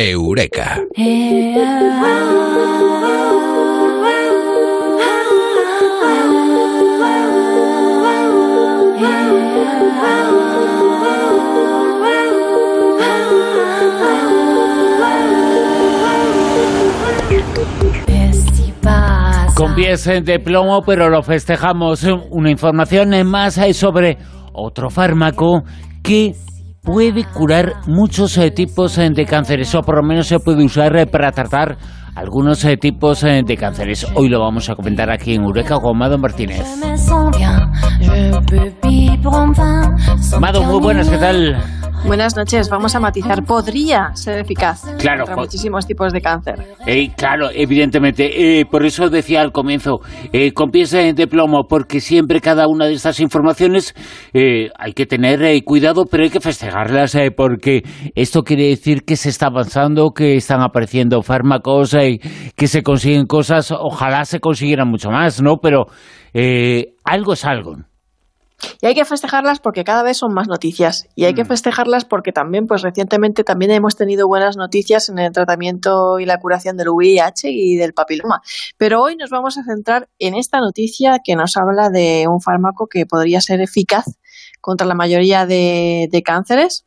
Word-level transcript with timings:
Eureka. 0.00 0.80
Con 19.56 19.74
pies 19.74 20.04
de 20.04 20.38
plomo, 20.38 20.82
pero 20.86 21.08
lo 21.08 21.22
festejamos. 21.22 22.04
Una 22.30 22.50
información 22.50 23.10
más 23.26 23.58
sobre 23.72 24.16
otro 24.52 24.90
fármaco 24.90 25.64
que 26.04 26.34
puede 26.88 27.22
curar 27.24 27.74
muchos 27.86 28.38
eh, 28.38 28.50
tipos 28.50 28.96
eh, 28.96 29.10
de 29.12 29.26
cánceres, 29.26 29.74
o 29.74 29.82
por 29.82 29.96
lo 29.96 30.02
menos 30.02 30.26
se 30.26 30.38
puede 30.38 30.64
usar 30.64 30.96
eh, 30.96 31.06
para 31.06 31.30
tratar 31.32 31.76
algunos 32.14 32.66
tipos 32.80 33.20
de 33.20 33.56
cánceres. 33.56 34.06
Hoy 34.14 34.28
lo 34.28 34.40
vamos 34.40 34.68
a 34.70 34.74
comentar 34.74 35.08
aquí 35.10 35.34
en 35.34 35.42
Eureka 35.42 35.78
con 35.78 35.96
Mado 35.96 36.18
Martínez. 36.18 36.64
Mado, 40.40 40.64
muy 40.64 40.80
buenas, 40.80 41.08
¿qué 41.08 41.18
tal? 41.18 41.77
Buenas 42.06 42.36
noches, 42.36 42.70
vamos 42.70 42.94
a 42.94 43.00
matizar. 43.00 43.44
Podría 43.44 44.14
ser 44.14 44.38
eficaz 44.38 44.82
claro, 44.98 45.24
contra 45.24 45.36
muchísimos 45.36 45.86
tipos 45.86 46.12
de 46.12 46.20
cáncer. 46.20 46.54
Eh, 46.86 47.10
claro, 47.16 47.50
evidentemente. 47.52 48.60
Eh, 48.60 48.64
por 48.64 48.86
eso 48.86 49.10
decía 49.10 49.42
al 49.42 49.52
comienzo, 49.52 50.00
eh, 50.32 50.52
con 50.52 50.70
pies 50.70 50.92
de 50.92 51.26
plomo, 51.26 51.64
porque 51.68 52.00
siempre 52.00 52.40
cada 52.40 52.66
una 52.66 52.86
de 52.86 52.94
estas 52.94 53.20
informaciones 53.20 53.94
hay 54.32 54.92
que 54.94 55.06
tener 55.06 55.62
cuidado, 55.64 56.04
pero 56.10 56.24
hay 56.24 56.30
que 56.30 56.40
festejarlas, 56.40 57.16
porque 57.36 57.82
esto 58.14 58.42
quiere 58.42 58.68
decir 58.68 59.02
que 59.04 59.16
se 59.16 59.28
está 59.28 59.48
avanzando, 59.48 60.10
que 60.10 60.36
están 60.36 60.62
apareciendo 60.62 61.20
fármacos, 61.22 61.96
que 62.56 62.66
se 62.68 62.82
consiguen 62.82 63.26
cosas. 63.26 63.70
Ojalá 63.72 64.24
se 64.24 64.40
consiguieran 64.40 64.88
mucho 64.88 65.10
más, 65.10 65.42
¿no? 65.42 65.56
Pero 65.60 65.86
algo 67.04 67.32
es 67.32 67.44
algo. 67.44 67.76
Y 68.80 68.86
hay 68.86 68.94
que 68.94 69.04
festejarlas 69.04 69.60
porque 69.60 69.84
cada 69.84 70.02
vez 70.02 70.16
son 70.16 70.32
más 70.34 70.48
noticias. 70.48 71.08
Y 71.14 71.24
hay 71.24 71.34
que 71.34 71.44
mm. 71.44 71.48
festejarlas 71.48 72.04
porque 72.04 72.32
también, 72.32 72.66
pues 72.66 72.82
recientemente 72.82 73.44
también 73.44 73.70
hemos 73.70 73.96
tenido 73.96 74.26
buenas 74.26 74.56
noticias 74.56 75.08
en 75.08 75.18
el 75.18 75.32
tratamiento 75.32 76.18
y 76.18 76.26
la 76.26 76.38
curación 76.38 76.76
del 76.76 76.88
VIH 76.90 77.50
y 77.50 77.76
del 77.76 77.94
papiloma. 77.94 78.40
Pero 78.76 79.02
hoy 79.02 79.16
nos 79.16 79.30
vamos 79.30 79.58
a 79.58 79.64
centrar 79.64 80.08
en 80.18 80.34
esta 80.34 80.60
noticia 80.60 81.20
que 81.22 81.36
nos 81.36 81.56
habla 81.56 81.90
de 81.90 82.26
un 82.28 82.40
fármaco 82.40 82.88
que 82.88 83.06
podría 83.06 83.40
ser 83.40 83.60
eficaz 83.60 84.06
contra 84.60 84.86
la 84.86 84.94
mayoría 84.94 85.46
de, 85.46 86.08
de 86.10 86.22
cánceres. 86.22 86.84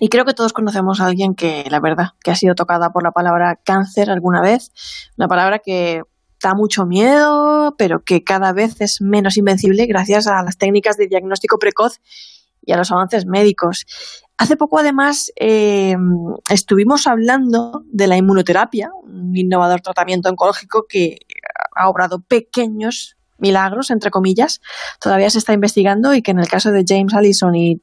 Y 0.00 0.08
creo 0.08 0.24
que 0.24 0.34
todos 0.34 0.52
conocemos 0.52 1.00
a 1.00 1.06
alguien 1.06 1.34
que, 1.34 1.66
la 1.70 1.80
verdad, 1.80 2.10
que 2.22 2.30
ha 2.30 2.36
sido 2.36 2.54
tocada 2.54 2.90
por 2.90 3.02
la 3.02 3.12
palabra 3.12 3.58
cáncer 3.64 4.10
alguna 4.10 4.42
vez. 4.42 4.70
Una 5.16 5.28
palabra 5.28 5.58
que 5.58 6.02
da 6.46 6.54
mucho 6.54 6.86
miedo, 6.86 7.74
pero 7.76 8.04
que 8.04 8.22
cada 8.22 8.52
vez 8.52 8.80
es 8.80 9.00
menos 9.00 9.36
invencible 9.36 9.86
gracias 9.86 10.28
a 10.28 10.42
las 10.44 10.56
técnicas 10.56 10.96
de 10.96 11.08
diagnóstico 11.08 11.58
precoz 11.58 12.00
y 12.64 12.72
a 12.72 12.76
los 12.76 12.92
avances 12.92 13.26
médicos. 13.26 13.84
Hace 14.38 14.56
poco, 14.56 14.78
además, 14.78 15.32
eh, 15.40 15.96
estuvimos 16.48 17.08
hablando 17.08 17.82
de 17.86 18.06
la 18.06 18.16
inmunoterapia, 18.16 18.90
un 19.02 19.36
innovador 19.36 19.80
tratamiento 19.80 20.28
oncológico 20.28 20.86
que 20.88 21.18
ha 21.74 21.88
obrado 21.88 22.20
pequeños 22.20 23.16
milagros, 23.38 23.90
entre 23.90 24.10
comillas. 24.10 24.60
Todavía 25.00 25.30
se 25.30 25.38
está 25.38 25.52
investigando 25.52 26.14
y 26.14 26.22
que 26.22 26.30
en 26.30 26.38
el 26.38 26.48
caso 26.48 26.70
de 26.70 26.84
James 26.86 27.12
Allison 27.12 27.56
y 27.56 27.82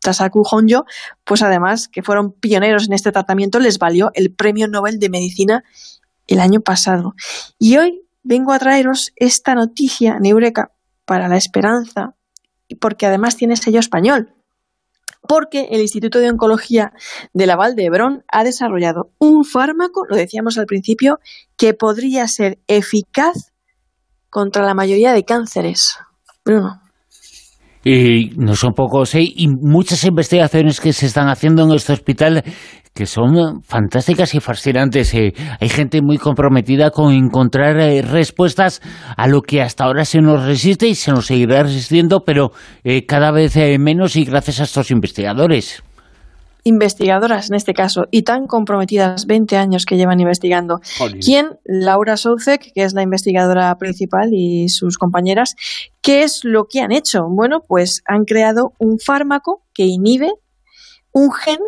Tasaku 0.00 0.42
Honjo, 0.50 0.84
pues 1.24 1.42
además 1.42 1.86
que 1.86 2.02
fueron 2.02 2.32
pioneros 2.32 2.88
en 2.88 2.94
este 2.94 3.12
tratamiento, 3.12 3.60
les 3.60 3.78
valió 3.78 4.10
el 4.14 4.34
Premio 4.34 4.66
Nobel 4.66 4.98
de 4.98 5.10
Medicina 5.10 5.62
el 6.26 6.40
año 6.40 6.60
pasado. 6.60 7.14
Y 7.58 7.76
hoy 7.76 8.02
vengo 8.22 8.52
a 8.52 8.58
traeros 8.58 9.12
esta 9.16 9.54
noticia 9.54 10.18
Eureka 10.22 10.72
para 11.04 11.28
la 11.28 11.36
esperanza, 11.36 12.14
porque 12.80 13.06
además 13.06 13.36
tiene 13.36 13.56
sello 13.56 13.80
español. 13.80 14.34
Porque 15.28 15.68
el 15.70 15.80
Instituto 15.80 16.18
de 16.18 16.30
Oncología 16.30 16.92
de 17.34 17.46
la 17.46 17.56
Val 17.56 17.76
de 17.76 17.84
Hebrón 17.84 18.24
ha 18.28 18.42
desarrollado 18.42 19.12
un 19.18 19.44
fármaco, 19.44 20.06
lo 20.08 20.16
decíamos 20.16 20.56
al 20.56 20.66
principio, 20.66 21.18
que 21.56 21.74
podría 21.74 22.26
ser 22.26 22.58
eficaz 22.68 23.52
contra 24.30 24.64
la 24.64 24.74
mayoría 24.74 25.12
de 25.12 25.24
cánceres. 25.24 25.96
Bruno. 26.44 26.80
Y 27.82 28.32
no 28.36 28.54
son 28.54 28.72
pocos, 28.74 29.14
¿eh? 29.14 29.22
y 29.24 29.48
muchas 29.48 30.04
investigaciones 30.04 30.80
que 30.80 30.92
se 30.92 31.06
están 31.06 31.28
haciendo 31.28 31.64
en 31.64 31.72
este 31.72 31.94
hospital 31.94 32.44
que 32.92 33.06
son 33.06 33.62
fantásticas 33.62 34.34
y 34.34 34.40
fascinantes. 34.40 35.14
Eh. 35.14 35.32
hay 35.60 35.68
gente 35.68 36.02
muy 36.02 36.18
comprometida 36.18 36.90
con 36.90 37.14
encontrar 37.14 37.80
eh, 37.80 38.02
respuestas 38.02 38.82
a 39.16 39.26
lo 39.28 39.40
que 39.40 39.62
hasta 39.62 39.84
ahora 39.84 40.04
se 40.04 40.20
nos 40.20 40.44
resiste 40.44 40.88
y 40.88 40.94
se 40.94 41.12
nos 41.12 41.26
seguirá 41.26 41.62
resistiendo, 41.62 42.20
pero 42.26 42.50
cada 43.06 43.30
vez 43.30 43.56
menos 43.78 44.16
y 44.16 44.24
gracias 44.24 44.60
a 44.60 44.64
estos 44.64 44.90
investigadores 44.90 45.82
investigadoras 46.64 47.50
en 47.50 47.56
este 47.56 47.74
caso 47.74 48.06
y 48.10 48.22
tan 48.22 48.46
comprometidas, 48.46 49.26
20 49.26 49.56
años 49.56 49.86
que 49.86 49.96
llevan 49.96 50.20
investigando. 50.20 50.80
¿Quién? 51.24 51.58
Laura 51.64 52.16
Soucek, 52.16 52.72
que 52.72 52.84
es 52.84 52.92
la 52.94 53.02
investigadora 53.02 53.76
principal 53.78 54.30
y 54.32 54.68
sus 54.68 54.98
compañeras. 54.98 55.54
¿Qué 56.00 56.22
es 56.22 56.40
lo 56.44 56.66
que 56.66 56.80
han 56.80 56.92
hecho? 56.92 57.26
Bueno, 57.28 57.60
pues 57.66 58.02
han 58.06 58.24
creado 58.24 58.72
un 58.78 58.98
fármaco 58.98 59.62
que 59.74 59.84
inhibe 59.84 60.30
un 61.12 61.32
gen 61.32 61.58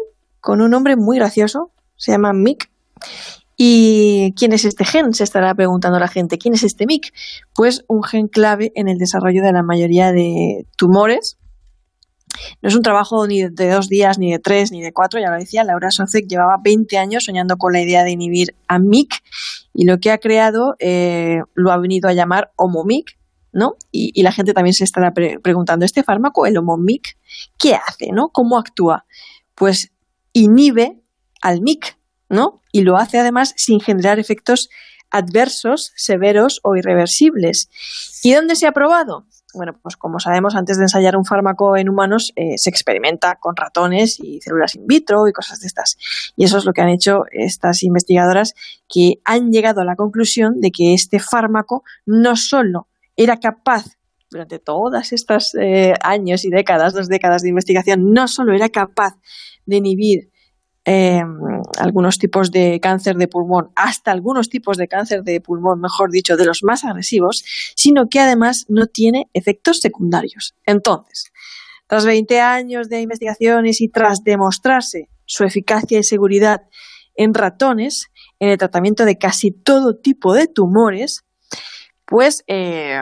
con 0.40 0.60
un 0.60 0.70
nombre 0.70 0.96
muy 0.96 1.18
gracioso, 1.18 1.70
se 1.96 2.12
llama 2.12 2.32
MIC. 2.32 2.70
¿Y 3.56 4.32
quién 4.34 4.52
es 4.52 4.64
este 4.64 4.84
gen? 4.84 5.14
Se 5.14 5.22
estará 5.22 5.54
preguntando 5.54 5.98
la 5.98 6.08
gente. 6.08 6.36
¿Quién 6.36 6.54
es 6.54 6.64
este 6.64 6.84
MIC? 6.86 7.12
Pues 7.54 7.84
un 7.86 8.02
gen 8.02 8.26
clave 8.26 8.72
en 8.74 8.88
el 8.88 8.98
desarrollo 8.98 9.42
de 9.42 9.52
la 9.52 9.62
mayoría 9.62 10.10
de 10.10 10.66
tumores. 10.76 11.38
No 12.60 12.68
es 12.68 12.74
un 12.74 12.82
trabajo 12.82 13.26
ni 13.26 13.42
de 13.42 13.70
dos 13.70 13.88
días, 13.88 14.18
ni 14.18 14.32
de 14.32 14.38
tres, 14.38 14.70
ni 14.72 14.82
de 14.82 14.92
cuatro, 14.92 15.20
ya 15.20 15.30
lo 15.30 15.38
decía, 15.38 15.64
Laura 15.64 15.90
Socek 15.90 16.26
llevaba 16.26 16.56
20 16.62 16.98
años 16.98 17.24
soñando 17.24 17.56
con 17.56 17.72
la 17.72 17.80
idea 17.80 18.04
de 18.04 18.12
inhibir 18.12 18.54
a 18.68 18.78
MIC 18.78 19.14
y 19.74 19.86
lo 19.86 19.98
que 19.98 20.10
ha 20.10 20.18
creado 20.18 20.74
eh, 20.78 21.40
lo 21.54 21.72
ha 21.72 21.78
venido 21.78 22.08
a 22.08 22.12
llamar 22.12 22.52
HomoMIC, 22.56 23.18
¿no? 23.52 23.74
Y, 23.90 24.22
la 24.22 24.32
gente 24.32 24.54
también 24.54 24.74
se 24.74 24.84
estará 24.84 25.12
preguntando, 25.12 25.84
¿este 25.84 26.02
fármaco, 26.02 26.46
el 26.46 26.56
HomoMIC, 26.56 27.16
qué 27.58 27.74
hace, 27.74 28.10
¿no? 28.12 28.28
¿Cómo 28.28 28.58
actúa? 28.58 29.04
Pues 29.54 29.92
inhibe 30.32 31.02
al 31.40 31.60
MIC, 31.60 31.98
¿no? 32.28 32.60
Y 32.72 32.82
lo 32.82 32.96
hace 32.96 33.18
además 33.18 33.52
sin 33.56 33.80
generar 33.80 34.18
efectos 34.18 34.70
adversos, 35.10 35.92
severos 35.94 36.60
o 36.62 36.74
irreversibles. 36.74 37.68
¿Y 38.22 38.32
dónde 38.32 38.56
se 38.56 38.66
ha 38.66 38.72
probado? 38.72 39.26
Bueno, 39.54 39.74
pues 39.82 39.96
como 39.96 40.18
sabemos, 40.18 40.54
antes 40.54 40.78
de 40.78 40.84
ensayar 40.84 41.16
un 41.16 41.24
fármaco 41.24 41.76
en 41.76 41.88
humanos, 41.88 42.32
eh, 42.36 42.56
se 42.56 42.70
experimenta 42.70 43.36
con 43.36 43.54
ratones 43.54 44.18
y 44.18 44.40
células 44.40 44.74
in 44.74 44.86
vitro 44.86 45.28
y 45.28 45.32
cosas 45.32 45.60
de 45.60 45.66
estas. 45.66 45.96
Y 46.36 46.44
eso 46.44 46.58
es 46.58 46.64
lo 46.64 46.72
que 46.72 46.80
han 46.80 46.88
hecho 46.88 47.24
estas 47.30 47.82
investigadoras, 47.82 48.54
que 48.88 49.20
han 49.24 49.50
llegado 49.50 49.82
a 49.82 49.84
la 49.84 49.96
conclusión 49.96 50.60
de 50.60 50.70
que 50.70 50.94
este 50.94 51.18
fármaco 51.18 51.84
no 52.06 52.36
solo 52.36 52.88
era 53.16 53.38
capaz 53.38 53.84
durante 54.30 54.58
todas 54.58 55.12
estas 55.12 55.54
eh, 55.54 55.92
años 56.02 56.44
y 56.44 56.50
décadas, 56.50 56.94
dos 56.94 57.08
décadas 57.08 57.42
de 57.42 57.50
investigación, 57.50 58.12
no 58.12 58.28
solo 58.28 58.54
era 58.54 58.70
capaz 58.70 59.16
de 59.66 59.76
inhibir 59.76 60.31
em, 60.84 61.26
algunos 61.78 62.18
tipos 62.18 62.50
de 62.50 62.80
cáncer 62.80 63.16
de 63.16 63.28
pulmón, 63.28 63.70
hasta 63.76 64.10
algunos 64.10 64.48
tipos 64.48 64.76
de 64.76 64.88
cáncer 64.88 65.22
de 65.22 65.40
pulmón, 65.40 65.80
mejor 65.80 66.10
dicho, 66.10 66.36
de 66.36 66.44
los 66.44 66.62
más 66.62 66.84
agresivos, 66.84 67.44
sino 67.76 68.08
que 68.08 68.20
además 68.20 68.66
no 68.68 68.86
tiene 68.86 69.28
efectos 69.32 69.78
secundarios. 69.78 70.54
Entonces, 70.66 71.32
tras 71.86 72.04
20 72.04 72.40
años 72.40 72.88
de 72.88 73.00
investigaciones 73.00 73.80
y 73.80 73.88
tras 73.88 74.24
demostrarse 74.24 75.08
su 75.24 75.44
eficacia 75.44 75.98
y 75.98 76.02
seguridad 76.02 76.62
en 77.14 77.34
ratones, 77.34 78.06
en 78.38 78.48
el 78.48 78.58
tratamiento 78.58 79.04
de 79.04 79.18
casi 79.18 79.50
todo 79.50 79.96
tipo 79.96 80.34
de 80.34 80.46
tumores, 80.46 81.24
pues 82.12 82.44
eh, 82.46 83.00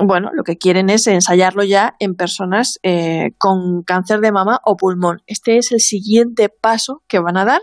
bueno, 0.00 0.30
lo 0.32 0.44
que 0.44 0.56
quieren 0.56 0.88
es 0.88 1.08
ensayarlo 1.08 1.64
ya 1.64 1.96
en 1.98 2.14
personas 2.14 2.78
eh, 2.84 3.32
con 3.36 3.82
cáncer 3.82 4.20
de 4.20 4.30
mama 4.30 4.60
o 4.64 4.76
pulmón. 4.76 5.22
Este 5.26 5.58
es 5.58 5.72
el 5.72 5.80
siguiente 5.80 6.48
paso 6.50 7.02
que 7.08 7.18
van 7.18 7.36
a 7.36 7.44
dar, 7.44 7.60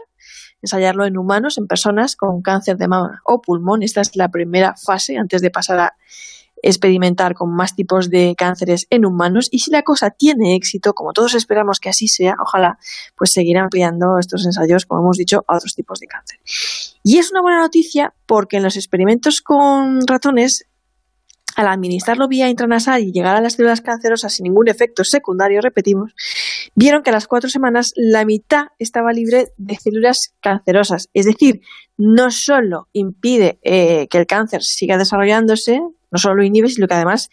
ensayarlo 0.62 1.06
en 1.06 1.18
humanos, 1.18 1.58
en 1.58 1.68
personas 1.68 2.18
con 2.18 2.42
cáncer 2.42 2.76
de 2.76 2.90
mama 2.90 3.22
o 3.24 3.42
pulmón. 3.42 3.84
Esta 3.84 4.02
es 4.02 4.18
la 4.18 4.28
primera 4.28 4.76
fase 4.76 5.16
antes 5.18 5.42
de 5.42 5.50
pasar 5.50 5.80
a 5.80 5.94
experimentar 6.62 7.36
con 7.36 7.56
más 7.56 7.74
tipos 7.74 8.10
de 8.10 8.36
cánceres 8.38 8.86
en 8.90 9.06
humanos 9.06 9.48
y 9.50 9.60
si 9.60 9.72
la 9.72 9.84
cosa 9.84 10.10
tiene 10.10 10.56
éxito, 10.56 10.94
como 10.94 11.14
todos 11.14 11.36
esperamos 11.36 11.80
que 11.80 11.88
así 11.88 12.10
sea, 12.10 12.36
ojalá 12.38 12.78
pues 13.16 13.32
seguir 13.32 13.58
ampliando 13.58 14.18
estos 14.20 14.46
ensayos, 14.46 14.86
como 14.86 15.04
hemos 15.04 15.18
dicho, 15.18 15.46
a 15.48 15.56
otros 15.56 15.74
tipos 15.74 16.00
de 16.00 16.08
cáncer. 16.08 16.40
Y 17.02 17.18
es 17.18 17.32
una 17.32 17.42
buena 17.42 17.62
noticia 17.62 18.14
porque 18.26 18.58
en 18.58 18.64
los 18.64 18.76
experimentos 18.76 19.42
con 19.42 20.06
ratones 20.06 20.66
al 21.56 21.68
administrarlo 21.68 22.27
vía 22.27 22.50
intranasal 22.50 23.01
y 23.01 23.12
llegar 23.12 23.36
a 23.36 23.42
las 23.42 23.53
células 23.53 23.81
cancerosas 23.81 24.33
sin 24.33 24.45
ningún 24.45 24.68
efecto 24.68 25.03
secundario, 25.03 25.62
repetimos, 25.62 26.13
vieron 26.75 27.03
que 27.03 27.09
a 27.09 27.13
las 27.13 27.27
cuatro 27.27 27.50
semanas 27.50 27.92
la 27.95 28.25
mitad 28.25 28.68
estaba 28.80 29.13
libre 29.13 29.48
de 29.57 29.75
células 29.75 30.33
cancerosas. 30.42 31.09
Es 31.13 31.25
decir, 31.25 31.62
no 31.98 32.31
solo 32.31 32.88
impide 32.94 33.59
eh, 33.63 34.07
que 34.09 34.18
el 34.18 34.27
cáncer 34.27 34.63
siga 34.63 34.98
desarrollándose, 34.98 35.80
no 35.80 36.18
solo 36.18 36.36
lo 36.36 36.44
inhibe, 36.44 36.69
sino 36.69 36.88
que 36.88 36.95
además 36.95 37.30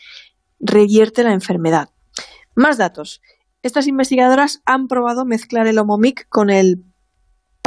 revierte 0.60 1.22
la 1.22 1.32
enfermedad. 1.32 1.90
Más 2.54 2.78
datos. 2.78 3.20
Estas 3.62 3.86
investigadoras 3.86 4.62
han 4.64 4.88
probado 4.88 5.24
mezclar 5.24 5.66
el 5.66 5.78
Omomic 5.78 6.28
con 6.28 6.50
el 6.50 6.84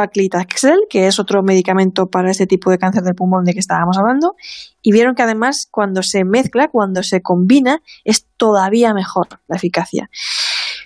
Paclitaxel, 0.02 0.88
que 0.90 1.06
es 1.06 1.20
otro 1.20 1.44
medicamento 1.44 2.08
para 2.08 2.32
este 2.32 2.48
tipo 2.48 2.72
de 2.72 2.80
cáncer 2.80 3.04
del 3.04 3.14
pulmón 3.14 3.46
de 3.46 3.54
que 3.54 3.60
estábamos 3.60 3.98
hablando, 4.00 4.36
y 4.82 4.92
vieron 4.92 5.14
que 5.14 5.22
además 5.22 5.68
cuando 5.70 6.02
se 6.02 6.24
mezcla, 6.24 6.70
cuando 6.70 7.04
se 7.04 7.22
combina, 7.22 7.82
es 8.04 8.26
todavía 8.38 8.94
mejor 8.96 9.28
la 9.48 9.58
eficacia. 9.58 10.10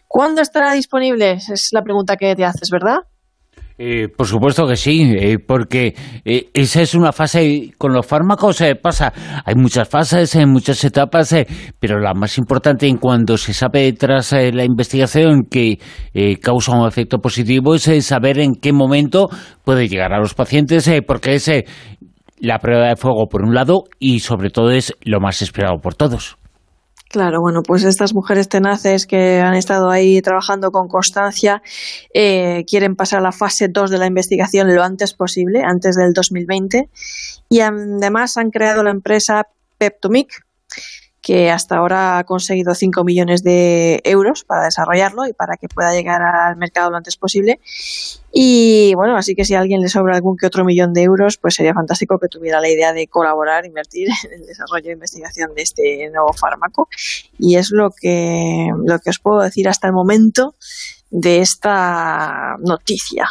¿Cuándo 0.08 0.42
estará 0.42 0.74
disponible? 0.74 1.32
Es 1.32 1.70
la 1.72 1.82
pregunta 1.82 2.18
que 2.18 2.36
te 2.36 2.44
haces, 2.44 2.70
¿verdad? 2.70 3.00
Eh, 3.78 4.08
por 4.08 4.26
supuesto 4.26 4.66
que 4.66 4.78
sí, 4.78 5.14
eh, 5.18 5.38
porque 5.38 5.94
eh, 6.24 6.50
esa 6.54 6.82
es 6.82 6.96
una 6.96 7.12
fase, 7.12 7.72
con 7.78 7.92
los 7.92 8.06
fármacos 8.06 8.64
pasa, 8.82 9.12
hay 9.44 9.56
muchas 9.56 9.90
fases, 9.90 10.34
hay 10.36 10.46
muchas 10.46 10.82
etapas, 10.86 11.36
pero 11.78 12.00
la 12.00 12.14
más 12.14 12.38
importante 12.38 12.88
en 12.88 12.98
cuando 12.98 13.38
se 13.38 13.54
sabe 13.54 13.92
tras 13.94 14.32
la 14.32 14.64
investigación 14.64 15.44
que 15.50 15.80
causa 16.42 16.72
un 16.72 16.88
efecto 16.88 17.18
positivo 17.20 17.76
es 17.76 18.06
saber 18.06 18.40
en 18.40 18.56
qué 18.56 18.72
momento 18.72 19.28
puede 19.66 19.90
llegar 19.90 20.14
a 20.14 20.20
los 20.20 20.34
pacientes, 20.34 20.90
porque 21.06 21.36
es 21.36 21.52
la 22.40 22.60
prueba 22.60 22.88
de 22.88 22.96
fuego 22.96 23.28
por 23.28 23.44
un 23.44 23.54
lado 23.54 23.84
y 24.00 24.20
sobre 24.20 24.50
todo 24.52 24.72
es 24.72 24.94
lo 25.02 25.20
más 25.20 25.42
esperado 25.42 25.80
por 25.82 25.96
todos. 25.96 26.38
Claro, 27.10 27.40
bueno, 27.40 27.64
pues 27.64 27.84
estas 27.84 28.14
mujeres 28.14 28.50
tenaces 28.50 29.06
que 29.06 29.40
han 29.40 29.54
estado 29.54 29.90
ahí 29.90 30.22
trabajando 30.22 30.72
con 30.72 30.88
constancia 30.88 31.62
eh, 32.14 32.66
quieren 32.68 32.96
pasar 32.96 33.20
a 33.20 33.24
la 33.24 33.32
fase 33.32 33.68
2 33.68 33.90
de 33.90 33.98
la 34.00 34.08
investigación 34.08 34.74
lo 34.74 34.84
antes 34.84 35.14
posible, 35.14 35.64
antes 35.64 35.96
del 35.96 36.14
2020, 36.14 36.90
y 37.48 37.60
además 37.60 38.38
han 38.38 38.50
creado 38.50 38.84
la 38.84 38.90
empresa 38.90 39.48
Peptomic, 39.78 40.46
que 41.26 41.50
hasta 41.50 41.78
ahora 41.78 42.20
ha 42.20 42.24
conseguido 42.24 42.76
5 42.76 43.04
millones 43.04 43.42
de 43.42 44.00
euros 44.04 44.44
para 44.44 44.66
desarrollarlo 44.66 45.26
y 45.26 45.34
para 45.34 45.58
que 45.58 45.68
pueda 45.68 45.92
llegar 45.92 46.22
al 46.22 46.56
mercado 46.56 46.92
lo 46.92 46.98
antes 46.98 47.18
posible. 47.18 47.60
Y 48.32 48.94
bueno, 48.94 49.18
así 49.18 49.34
que 49.34 49.44
si 49.44 49.56
a 49.56 49.60
alguien 49.60 49.82
le 49.82 49.90
sobra 49.90 50.16
algún 50.16 50.38
que 50.38 50.46
otro 50.46 50.64
millón 50.64 50.94
de 50.94 51.02
euros, 51.02 51.38
pues 51.38 51.56
sería 51.56 51.74
fantástico 51.74 52.20
que 52.20 52.28
tuviera 52.28 52.62
la 52.62 52.70
idea 52.70 52.94
de 52.94 53.08
colaborar, 53.08 53.66
invertir 53.66 54.08
en 54.32 54.40
el 54.40 54.46
desarrollo 54.46 54.92
e 54.92 54.94
investigación 54.94 55.56
de 55.56 55.64
este 55.64 56.12
nuevo 56.12 56.32
fármaco. 56.32 56.90
Y 57.40 57.56
es 57.56 57.72
lo 57.72 57.90
que, 57.90 58.68
lo 58.86 59.00
que 59.00 59.10
os 59.10 59.18
puedo 59.18 59.42
decir 59.42 59.68
hasta 59.68 59.88
el 59.88 59.94
momento 59.94 60.54
de 61.10 61.40
esta 61.40 62.56
noticia. 62.60 63.28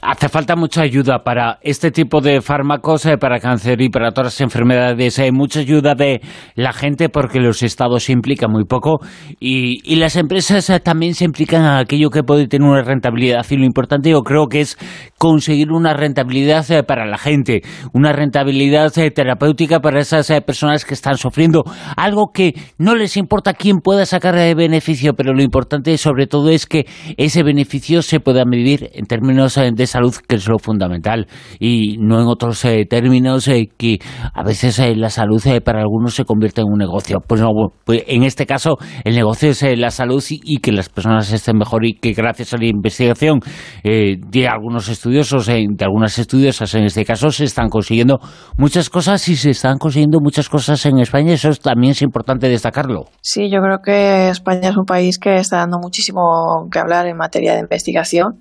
Hace 0.00 0.28
falta 0.28 0.54
mucha 0.54 0.82
ayuda 0.82 1.24
para 1.24 1.58
este 1.62 1.90
tipo 1.90 2.20
de 2.20 2.40
fármacos, 2.40 3.04
eh, 3.06 3.18
para 3.18 3.40
cáncer 3.40 3.80
y 3.80 3.88
para 3.88 4.12
todas 4.12 4.26
las 4.26 4.40
enfermedades. 4.40 5.18
Hay 5.18 5.32
mucha 5.32 5.60
ayuda 5.60 5.94
de 5.94 6.20
la 6.54 6.72
gente 6.72 7.08
porque 7.08 7.40
los 7.40 7.62
estados 7.62 8.08
implican 8.08 8.52
muy 8.52 8.64
poco 8.64 9.00
y, 9.40 9.96
las 9.96 10.16
empresas 10.16 10.68
eh, 10.70 10.78
también 10.78 11.14
se 11.14 11.24
implican 11.24 11.62
en 11.62 11.78
aquello 11.78 12.10
que 12.10 12.22
puede 12.22 12.46
tener 12.46 12.68
una 12.68 12.82
rentabilidad. 12.82 13.44
Y 13.50 13.56
lo 13.56 13.64
importante 13.64 14.10
yo 14.10 14.20
creo 14.22 14.46
que 14.46 14.60
es 14.60 14.78
conseguir 15.18 15.72
una 15.72 15.94
rentabilidad 15.94 16.70
eh, 16.70 16.82
para 16.84 17.06
la 17.06 17.18
gente, 17.18 17.62
una 17.92 18.12
rentabilidad 18.12 18.92
terapéutica 18.92 19.80
para 19.80 20.00
esas 20.00 20.30
personas 20.42 20.84
que 20.84 20.94
están 20.94 21.16
sufriendo. 21.16 21.64
Algo 21.96 22.30
que 22.32 22.52
no 22.78 22.94
les 22.94 23.16
importa 23.16 23.54
quién 23.54 23.78
pueda 23.78 24.06
sacar 24.06 24.36
de 24.36 24.54
beneficio, 24.54 25.14
pero 25.14 25.32
lo 25.32 25.42
importante 25.42 25.96
sobre 25.98 26.26
todo 26.26 26.50
es 26.50 26.66
que 26.66 26.86
ese 27.16 27.42
beneficio 27.42 28.02
se 28.02 28.20
pueda 28.20 28.44
medir 28.44 28.90
en 28.92 29.06
términos 29.06 29.55
de 29.56 29.86
salud, 29.86 30.14
que 30.28 30.36
es 30.36 30.48
lo 30.48 30.58
fundamental, 30.58 31.26
y 31.58 31.96
no 31.98 32.20
en 32.20 32.26
otros 32.26 32.64
eh, 32.64 32.84
términos 32.88 33.48
eh, 33.48 33.68
que 33.76 33.98
a 34.34 34.42
veces 34.42 34.78
eh, 34.78 34.94
la 34.94 35.10
salud 35.10 35.42
para 35.64 35.80
algunos 35.80 36.14
se 36.14 36.24
convierte 36.24 36.60
en 36.60 36.68
un 36.68 36.78
negocio. 36.78 37.18
Pues 37.26 37.40
no, 37.40 37.48
pues 37.84 38.04
en 38.06 38.24
este 38.24 38.46
caso 38.46 38.76
el 39.04 39.14
negocio 39.14 39.50
es 39.50 39.62
la 39.78 39.90
salud 39.90 40.22
y, 40.28 40.58
que 40.58 40.72
las 40.72 40.88
personas 40.88 41.30
estén 41.32 41.56
mejor 41.56 41.84
y 41.84 41.94
que 41.94 42.12
gracias 42.12 42.54
a 42.54 42.56
la 42.56 42.66
investigación 42.66 43.40
de 43.82 44.48
algunos 44.48 44.88
estudiosos, 44.88 45.46
de 45.46 45.84
algunas 45.84 46.18
estudiosas 46.18 46.74
en 46.74 46.84
este 46.84 47.04
caso, 47.04 47.30
se 47.30 47.44
están 47.44 47.68
consiguiendo 47.68 48.18
muchas 48.56 48.90
cosas 48.90 49.28
y 49.28 49.36
se 49.36 49.50
están 49.50 49.78
consiguiendo 49.78 50.18
muchas 50.20 50.48
cosas 50.48 50.84
en 50.86 50.98
España. 50.98 51.34
Eso 51.34 51.50
también 51.50 51.92
es 51.92 52.02
importante 52.02 52.48
destacarlo. 52.48 53.04
Sí, 53.20 53.50
yo 53.50 53.60
creo 53.60 53.78
que 53.84 54.28
España 54.28 54.70
es 54.70 54.76
un 54.76 54.84
país 54.84 55.18
que 55.18 55.36
está 55.36 55.58
dando 55.58 55.78
muchísimo 55.78 56.68
que 56.70 56.78
hablar 56.78 57.06
en 57.06 57.16
materia 57.16 57.54
de 57.54 57.60
investigación 57.60 58.40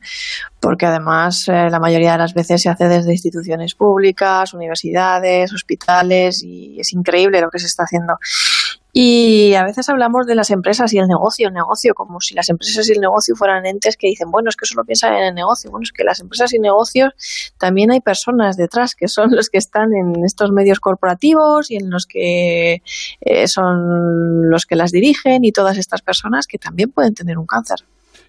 porque 0.66 0.88
además 0.88 1.05
eh, 1.48 1.70
la 1.70 1.80
mayoría 1.80 2.14
de 2.14 2.18
las 2.18 2.34
veces 2.34 2.62
se 2.62 2.70
hace 2.70 2.88
desde 2.88 3.12
instituciones 3.12 3.76
públicas, 3.76 4.54
universidades, 4.54 5.54
hospitales 5.54 6.44
y 6.44 6.80
es 6.80 6.94
increíble 6.94 7.42
lo 7.42 7.50
que 7.50 7.60
se 7.60 7.68
está 7.68 7.84
haciendo. 7.84 8.18
Y 8.98 9.54
a 9.56 9.66
veces 9.66 9.90
hablamos 9.90 10.26
de 10.26 10.36
las 10.36 10.52
empresas 10.52 10.94
y 10.94 11.00
el 11.00 11.08
negocio, 11.08 11.50
el 11.50 11.54
negocio, 11.54 11.94
como 11.94 12.22
si 12.22 12.34
las 12.34 12.48
empresas 12.50 12.88
y 12.88 12.94
el 12.94 13.02
negocio 13.02 13.36
fueran 13.36 13.66
entes 13.66 13.98
que 13.98 14.08
dicen, 14.08 14.32
bueno, 14.32 14.48
es 14.48 14.56
que 14.56 14.66
solo 14.66 14.86
piensan 14.86 15.14
en 15.16 15.24
el 15.26 15.36
negocio. 15.36 15.70
Bueno, 15.70 15.84
es 15.84 15.92
que 15.92 16.06
las 16.06 16.22
empresas 16.22 16.54
y 16.54 16.60
negocios 16.60 17.12
también 17.58 17.92
hay 17.92 18.00
personas 18.00 18.56
detrás 18.56 18.96
que 18.96 19.10
son 19.10 19.36
los 19.36 19.50
que 19.50 19.58
están 19.58 19.94
en 19.94 20.24
estos 20.24 20.52
medios 20.54 20.80
corporativos 20.80 21.72
y 21.72 21.76
en 21.76 21.90
los 21.90 22.06
que 22.06 22.82
eh, 23.20 23.48
son 23.50 24.50
los 24.50 24.66
que 24.66 24.78
las 24.78 24.92
dirigen 24.92 25.44
y 25.44 25.52
todas 25.52 25.78
estas 25.78 26.02
personas 26.02 26.48
que 26.48 26.58
también 26.58 26.90
pueden 26.90 27.14
tener 27.14 27.38
un 27.38 27.46
cáncer. 27.46 27.80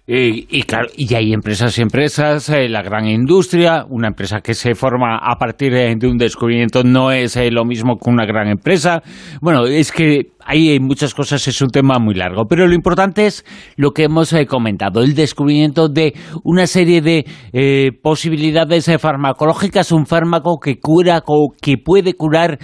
Y, 0.09 0.63
claro, 0.63 0.87
y 0.95 1.13
hay 1.15 1.33
empresas 1.33 1.77
y 1.77 1.81
empresas, 1.81 2.47
eh, 2.47 2.69
la 2.69 2.81
gran 2.81 3.09
industria, 3.09 3.85
una 3.89 4.07
empresa 4.07 4.39
que 4.39 4.53
se 4.53 4.73
forma 4.73 5.17
a 5.17 5.35
partir 5.37 5.73
de 5.73 6.07
un 6.07 6.17
descubrimiento 6.17 6.81
no 6.85 7.11
es 7.11 7.35
eh, 7.35 7.51
lo 7.51 7.65
mismo 7.65 7.99
que 7.99 8.09
una 8.09 8.25
gran 8.25 8.47
empresa. 8.47 9.03
Bueno, 9.41 9.65
es 9.65 9.91
que 9.91 10.31
hay 10.47 10.79
muchas 10.79 11.13
cosas, 11.13 11.45
es 11.45 11.61
un 11.61 11.67
tema 11.67 11.99
muy 11.99 12.15
largo, 12.15 12.45
pero 12.45 12.67
lo 12.67 12.73
importante 12.73 13.25
es 13.25 13.43
lo 13.75 13.91
que 13.91 14.05
hemos 14.05 14.31
eh, 14.31 14.45
comentado, 14.45 15.03
el 15.03 15.13
descubrimiento 15.13 15.89
de 15.89 16.13
una 16.45 16.67
serie 16.67 17.01
de 17.01 17.25
eh, 17.51 17.91
posibilidades 18.01 18.87
eh, 18.87 18.97
farmacológicas, 18.97 19.91
un 19.91 20.05
fármaco 20.05 20.57
que 20.59 20.79
cura 20.79 21.21
o 21.27 21.49
que 21.61 21.77
puede 21.77 22.13
curar 22.13 22.59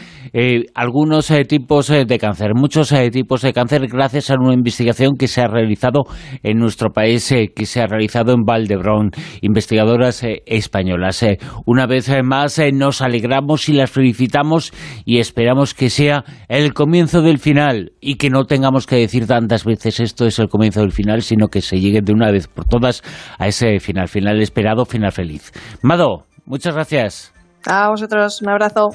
algunos 0.73 1.31
tipos 1.47 1.89
de 1.89 2.17
cáncer, 2.17 2.55
muchos 2.55 2.91
tipos 3.11 3.41
de 3.43 3.53
cáncer 3.53 3.87
gracias 3.87 4.31
a 4.31 4.35
una 4.39 4.53
investigación 4.53 5.15
que 5.15 5.27
se 5.27 5.41
ha 5.41 5.47
realizado 5.47 6.05
en 6.41 6.57
nuestro 6.57 6.89
país, 6.89 7.31
que 7.55 7.65
se 7.65 7.81
ha 7.81 7.85
realizado 7.85 8.33
en 8.33 8.43
Valdebrón, 8.43 9.11
investigadoras 9.41 10.25
españolas. 10.47 11.23
una 11.67 11.85
vez 11.85 12.09
más 12.23 12.59
nos 12.73 13.01
alegramos 13.01 13.69
y 13.69 13.73
las 13.73 13.91
felicitamos 13.91 14.73
y 15.05 15.19
esperamos 15.19 15.75
que 15.75 15.91
sea 15.91 16.23
el 16.47 16.73
comienzo 16.73 17.21
del 17.21 17.37
y 18.01 18.15
que 18.15 18.29
no 18.29 18.45
tengamos 18.45 18.87
que 18.87 18.97
decir 18.97 19.27
tantas 19.27 19.65
veces 19.65 19.99
esto 19.99 20.25
es 20.25 20.39
el 20.39 20.49
comienzo 20.49 20.81
del 20.81 20.91
final, 20.91 21.21
sino 21.21 21.47
que 21.47 21.61
se 21.61 21.79
llegue 21.79 22.01
de 22.01 22.13
una 22.13 22.31
vez 22.31 22.47
por 22.47 22.65
todas 22.65 23.01
a 23.37 23.47
ese 23.47 23.79
final, 23.79 24.07
final 24.07 24.41
esperado, 24.41 24.85
final 24.85 25.11
feliz. 25.11 25.51
Mado, 25.81 26.25
muchas 26.45 26.73
gracias. 26.73 27.33
A 27.65 27.89
vosotros, 27.89 28.41
un 28.41 28.49
abrazo. 28.49 28.89